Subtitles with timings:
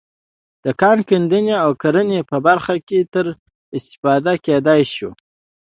[0.63, 3.33] د کان کیندنې او کرنې په برخه کې ترې
[3.77, 5.11] استفاده کېدای شوه.